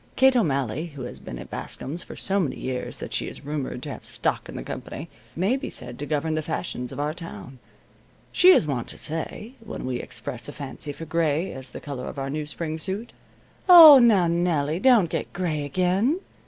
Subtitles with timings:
[0.15, 3.83] Kate O'Malley, who has been at Bascom's for so many years that she is rumored
[3.83, 7.13] to have stock in the company, may be said to govern the fashions of our
[7.13, 7.59] town.
[8.31, 12.07] She is wont to say, when we express a fancy for gray as the color
[12.07, 13.13] of our new spring suit:
[13.69, 16.19] "Oh, now, Nellie, don't get gray again.